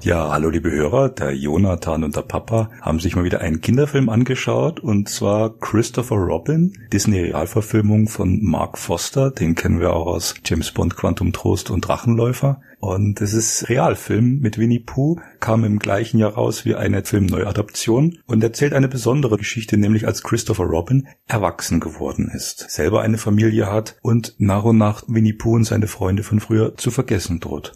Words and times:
Ja, 0.00 0.30
hallo 0.30 0.48
liebe 0.48 0.70
Hörer, 0.70 1.08
der 1.08 1.34
Jonathan 1.34 2.04
und 2.04 2.14
der 2.14 2.22
Papa 2.22 2.70
haben 2.80 3.00
sich 3.00 3.16
mal 3.16 3.24
wieder 3.24 3.40
einen 3.40 3.60
Kinderfilm 3.60 4.08
angeschaut 4.08 4.78
und 4.78 5.08
zwar 5.08 5.58
Christopher 5.58 6.14
Robin, 6.14 6.72
Disney-Realverfilmung 6.92 8.06
von 8.06 8.40
Mark 8.40 8.78
Foster, 8.78 9.32
den 9.32 9.56
kennen 9.56 9.80
wir 9.80 9.92
auch 9.92 10.06
aus 10.06 10.34
James 10.44 10.70
Bond, 10.70 10.94
Quantum 10.96 11.32
Trost 11.32 11.70
und 11.70 11.80
Drachenläufer. 11.80 12.60
Und 12.78 13.20
es 13.20 13.32
ist 13.34 13.68
Realfilm 13.68 14.38
mit 14.38 14.56
Winnie 14.56 14.78
Pooh, 14.78 15.20
kam 15.40 15.64
im 15.64 15.80
gleichen 15.80 16.18
Jahr 16.18 16.34
raus 16.34 16.64
wie 16.64 16.76
eine 16.76 17.04
Filmneuadaption 17.04 18.18
und 18.26 18.44
erzählt 18.44 18.74
eine 18.74 18.86
besondere 18.86 19.36
Geschichte, 19.36 19.78
nämlich 19.78 20.06
als 20.06 20.22
Christopher 20.22 20.64
Robin 20.64 21.08
erwachsen 21.26 21.80
geworden 21.80 22.30
ist, 22.32 22.70
selber 22.70 23.00
eine 23.02 23.18
Familie 23.18 23.66
hat 23.66 23.96
und 24.02 24.36
nach 24.38 24.62
und 24.62 24.78
nach 24.78 25.02
Winnie 25.08 25.32
Pooh 25.32 25.56
und 25.56 25.64
seine 25.64 25.88
Freunde 25.88 26.22
von 26.22 26.38
früher 26.38 26.76
zu 26.76 26.92
vergessen 26.92 27.40
droht. 27.40 27.72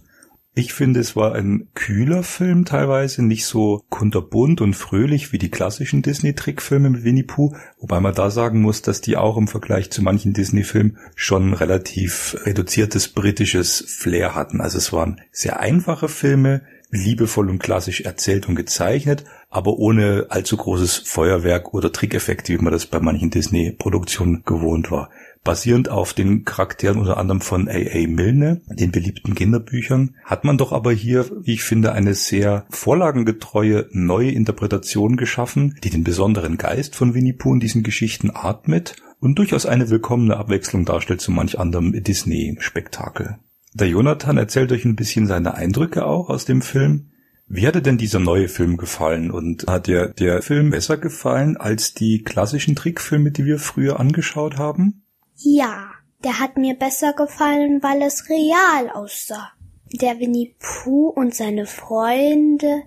Ich 0.54 0.74
finde, 0.74 1.00
es 1.00 1.16
war 1.16 1.34
ein 1.34 1.68
kühler 1.72 2.22
Film 2.22 2.66
teilweise, 2.66 3.24
nicht 3.24 3.46
so 3.46 3.82
kunterbunt 3.88 4.60
und 4.60 4.74
fröhlich 4.74 5.32
wie 5.32 5.38
die 5.38 5.50
klassischen 5.50 6.02
Disney-Trickfilme 6.02 6.90
mit 6.90 7.04
Winnie 7.04 7.22
Pooh, 7.22 7.56
wobei 7.80 8.00
man 8.00 8.14
da 8.14 8.30
sagen 8.30 8.60
muss, 8.60 8.82
dass 8.82 9.00
die 9.00 9.16
auch 9.16 9.38
im 9.38 9.48
Vergleich 9.48 9.90
zu 9.90 10.02
manchen 10.02 10.34
Disney-Filmen 10.34 10.98
schon 11.14 11.54
relativ 11.54 12.36
reduziertes 12.44 13.08
britisches 13.08 13.82
Flair 13.88 14.34
hatten. 14.34 14.60
Also 14.60 14.76
es 14.76 14.92
waren 14.92 15.22
sehr 15.30 15.58
einfache 15.58 16.08
Filme, 16.08 16.60
liebevoll 16.90 17.48
und 17.48 17.58
klassisch 17.58 18.02
erzählt 18.02 18.46
und 18.46 18.54
gezeichnet, 18.54 19.24
aber 19.48 19.78
ohne 19.78 20.26
allzu 20.28 20.58
großes 20.58 20.98
Feuerwerk 20.98 21.72
oder 21.72 21.92
Trickeffekte, 21.92 22.52
wie 22.52 22.62
man 22.62 22.74
das 22.74 22.84
bei 22.84 23.00
manchen 23.00 23.30
Disney-Produktionen 23.30 24.42
gewohnt 24.44 24.90
war 24.90 25.08
basierend 25.44 25.88
auf 25.88 26.12
den 26.12 26.44
Charakteren 26.44 26.98
unter 26.98 27.16
anderem 27.16 27.40
von 27.40 27.68
A.A. 27.68 28.06
Milne, 28.06 28.60
den 28.68 28.92
beliebten 28.92 29.34
Kinderbüchern, 29.34 30.16
hat 30.24 30.44
man 30.44 30.58
doch 30.58 30.72
aber 30.72 30.92
hier, 30.92 31.30
wie 31.42 31.54
ich 31.54 31.64
finde, 31.64 31.92
eine 31.92 32.14
sehr 32.14 32.64
vorlagengetreue 32.70 33.88
neue 33.90 34.30
Interpretation 34.30 35.16
geschaffen, 35.16 35.76
die 35.82 35.90
den 35.90 36.04
besonderen 36.04 36.58
Geist 36.58 36.94
von 36.94 37.14
Winnie 37.14 37.32
Pooh 37.32 37.54
in 37.54 37.60
diesen 37.60 37.82
Geschichten 37.82 38.30
atmet 38.32 38.96
und 39.20 39.38
durchaus 39.38 39.66
eine 39.66 39.90
willkommene 39.90 40.36
Abwechslung 40.36 40.84
darstellt 40.84 41.20
zu 41.20 41.30
manch 41.30 41.58
anderem 41.58 41.92
Disney-Spektakel. 41.92 43.38
Der 43.74 43.88
Jonathan 43.88 44.36
erzählt 44.36 44.70
euch 44.72 44.84
ein 44.84 44.96
bisschen 44.96 45.26
seine 45.26 45.54
Eindrücke 45.54 46.04
auch 46.04 46.28
aus 46.28 46.44
dem 46.44 46.60
Film. 46.60 47.08
Wie 47.48 47.66
hat 47.66 47.84
denn 47.84 47.98
dieser 47.98 48.18
neue 48.18 48.48
Film 48.48 48.76
gefallen 48.76 49.30
und 49.30 49.66
hat 49.66 49.86
dir 49.86 50.08
der 50.08 50.42
Film 50.42 50.70
besser 50.70 50.96
gefallen 50.96 51.56
als 51.56 51.94
die 51.94 52.22
klassischen 52.22 52.76
Trickfilme, 52.76 53.30
die 53.30 53.44
wir 53.44 53.58
früher 53.58 53.98
angeschaut 53.98 54.56
haben? 54.58 55.01
Ja, 55.36 55.90
der 56.24 56.38
hat 56.38 56.56
mir 56.56 56.74
besser 56.74 57.12
gefallen, 57.12 57.82
weil 57.82 58.02
es 58.02 58.28
real 58.28 58.90
aussah. 58.90 59.52
Der 59.92 60.18
Winnie 60.20 60.54
Pooh 60.58 61.08
und 61.08 61.34
seine 61.34 61.66
Freunde, 61.66 62.82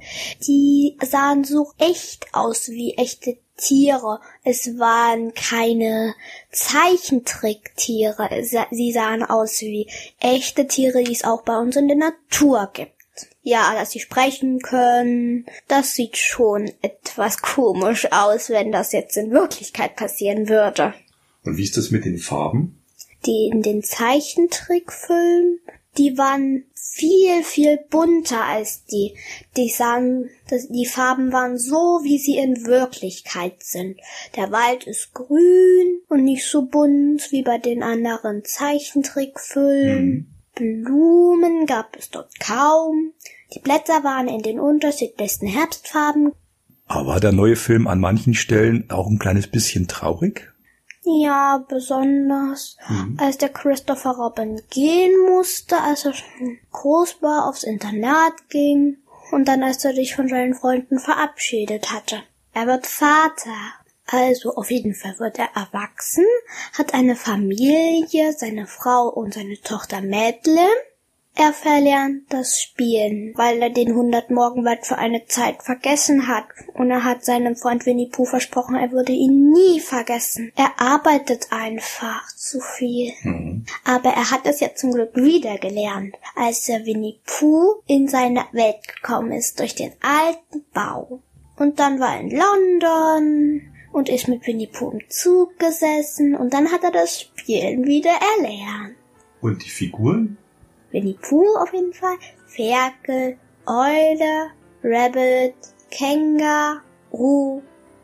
die 0.48 0.98
sahen 1.06 1.44
so 1.44 1.72
echt 1.78 2.34
aus 2.34 2.70
wie 2.70 2.96
echte 2.96 3.38
Tiere. 3.58 4.20
Es 4.44 4.80
waren 4.80 5.34
keine 5.34 6.16
Zeichentricktiere. 6.52 8.30
Sie 8.72 8.92
sahen 8.92 9.24
aus 9.24 9.62
wie 9.62 9.88
echte 10.20 10.68
Tiere, 10.68 11.04
die 11.04 11.14
es 11.14 11.24
auch 11.24 11.44
bei 11.44 11.58
uns 11.58 11.76
in 11.76 11.88
der 11.88 11.98
Natur 11.98 12.70
gibt. 12.74 12.94
Ja, 13.44 13.74
dass 13.76 13.92
sie 13.92 14.00
sprechen 14.00 14.60
können, 14.60 15.46
das 15.68 15.94
sieht 15.94 16.18
schon 16.18 16.72
etwas 16.82 17.42
komisch 17.42 18.12
aus, 18.12 18.50
wenn 18.50 18.72
das 18.72 18.92
jetzt 18.92 19.16
in 19.16 19.32
Wirklichkeit 19.32 19.96
passieren 19.96 20.50
würde. 20.50 20.94
Und 21.46 21.58
wie 21.58 21.64
ist 21.64 21.78
das 21.78 21.92
mit 21.92 22.06
den 22.06 22.18
Farben? 22.18 22.82
Die 23.26 23.50
in 23.52 23.62
den 23.62 23.84
Zeichentrickfilmen, 23.84 25.60
die 25.98 26.18
waren 26.18 26.66
viel, 26.74 27.44
viel 27.44 27.80
bunter 27.90 28.46
als 28.46 28.86
die. 28.86 29.16
Die 29.58 29.70
sahen, 29.70 30.30
die 30.70 30.86
Farben 30.86 31.32
waren 31.32 31.58
so, 31.58 32.02
wie 32.04 32.18
sie 32.18 32.38
in 32.38 32.66
Wirklichkeit 32.66 33.64
sind. 33.64 33.98
Der 34.36 34.52
Wald 34.52 34.86
ist 34.86 35.14
grün 35.14 36.02
und 36.08 36.24
nicht 36.24 36.46
so 36.46 36.64
bunt 36.64 37.32
wie 37.32 37.44
bei 37.44 37.58
den 37.58 37.84
anderen 37.84 38.44
Zeichentrickfilmen. 38.46 40.06
Mhm. 40.06 40.28
Blumen 40.56 41.66
gab 41.66 41.98
es 41.98 42.10
dort 42.10 42.40
kaum. 42.40 43.12
Die 43.54 43.60
Blätter 43.60 44.04
waren 44.04 44.28
in 44.28 44.42
den 44.42 44.60
unterschiedlichsten 44.60 45.48
Herbstfarben. 45.48 46.32
Aber 46.88 47.08
war 47.08 47.20
der 47.20 47.34
neue 47.34 47.56
Film 47.56 47.88
an 47.88 48.00
manchen 48.00 48.36
Stellen 48.36 48.90
auch 48.90 49.08
ein 49.08 49.20
kleines 49.20 49.48
bisschen 49.48 49.88
traurig? 49.88 50.55
Ja, 51.06 51.64
besonders 51.68 52.78
mhm. 52.90 53.18
als 53.20 53.38
der 53.38 53.50
Christopher 53.50 54.12
Robin 54.12 54.62
gehen 54.72 55.14
musste, 55.30 55.80
als 55.80 56.06
er 56.06 56.14
schon 56.14 56.58
groß 56.72 57.22
war, 57.22 57.48
aufs 57.48 57.64
Internat 57.64 58.50
ging 58.50 58.98
und 59.32 59.48
dann 59.48 59.64
als 59.64 59.86
er 59.86 59.94
sich 59.94 60.16
von 60.16 60.28
seinen 60.28 60.56
Freunden 60.56 61.00
verabschiedet 61.00 61.92
hatte. 61.94 62.24
Er 62.54 62.68
wird 62.68 62.88
Vater. 62.88 63.56
Also 64.08 64.54
auf 64.54 64.70
jeden 64.70 64.94
Fall 64.94 65.18
wird 65.18 65.40
er 65.40 65.50
erwachsen, 65.56 66.26
hat 66.78 66.94
eine 66.94 67.16
Familie, 67.16 68.34
seine 68.34 68.68
Frau 68.68 69.10
und 69.10 69.34
seine 69.34 69.60
Tochter 69.62 70.02
Madeline 70.02 70.70
er 71.36 71.54
verlernt 71.54 72.24
das 72.30 72.62
Spielen, 72.62 73.34
weil 73.36 73.62
er 73.62 73.70
den 73.70 73.90
100 73.90 74.32
Morgenwald 74.32 74.86
für 74.86 74.98
eine 74.98 75.26
Zeit 75.26 75.62
vergessen 75.62 76.28
hat. 76.28 76.46
Und 76.74 76.90
er 76.90 77.04
hat 77.04 77.26
seinem 77.26 77.56
Freund 77.56 77.86
Winnie 77.86 78.10
Pooh 78.10 78.26
versprochen, 78.26 78.76
er 78.76 78.92
würde 78.92 79.12
ihn 79.12 79.52
nie 79.52 79.80
vergessen. 79.80 80.52
Er 80.56 80.80
arbeitet 80.80 81.52
einfach 81.52 82.26
zu 82.36 82.62
viel. 82.62 83.12
Mhm. 83.24 83.66
Aber 83.84 84.10
er 84.10 84.32
hat 84.32 84.46
es 84.46 84.62
ja 84.62 84.74
zum 84.74 84.94
Glück 84.94 85.16
wieder 85.16 85.58
gelernt, 85.58 86.16
als 86.36 86.70
er 86.70 86.86
Winnie 86.86 87.20
Pooh 87.26 87.82
in 87.86 88.08
seine 88.08 88.46
Welt 88.54 88.88
gekommen 88.88 89.34
ist 89.34 89.60
durch 89.60 89.76
den 89.76 89.92
alten 90.02 90.66
Bau. 90.74 91.22
Und 91.58 91.80
dann 91.80 92.00
war 92.00 92.16
er 92.16 92.22
in 92.22 92.32
London 92.32 93.62
und 93.92 94.10
ist 94.10 94.28
mit 94.28 94.46
Winnie 94.48 94.68
Pooh 94.68 94.92
im 94.92 95.10
Zug 95.10 95.58
gesessen 95.60 96.36
und 96.36 96.54
dann 96.54 96.72
hat 96.72 96.84
er 96.84 96.92
das 96.92 97.22
Spielen 97.22 97.86
wieder 97.86 98.12
erlernt. 98.38 98.96
Und 99.42 99.64
die 99.64 99.70
Figuren? 99.70 100.38
Winnie 100.96 101.20
Pooh 101.22 101.58
auf 101.58 101.74
jeden 101.74 101.92
Fall, 101.92 102.16
Ferkel, 102.48 103.38
Eule, 103.66 104.52
Rabbit, 104.82 105.56
Känguru, 105.92 107.62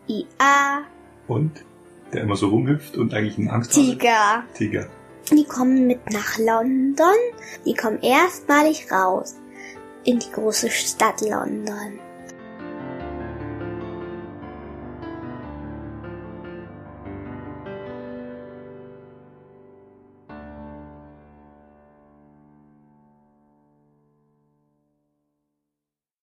IA. 0.08 0.84
Und? 1.30 1.64
Der 2.12 2.24
immer 2.24 2.36
so 2.36 2.50
rumhüpft 2.50 2.98
und 2.98 3.14
eigentlich 3.14 3.38
einen 3.38 3.50
Angst 3.50 3.72
Tiger. 3.72 4.40
hat. 4.40 4.54
Tiger. 4.56 4.88
Die 5.32 5.46
kommen 5.46 5.88
mit 5.88 6.12
nach 6.12 6.38
London. 6.38 7.16
Die 7.66 7.74
kommen 7.74 8.02
erstmalig 8.02 8.92
raus 8.92 9.36
in 10.04 10.20
die 10.20 10.32
große 10.34 10.70
Stadt 10.70 11.22
London. 11.22 11.98